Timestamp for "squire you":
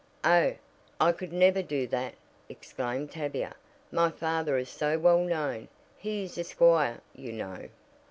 6.43-7.33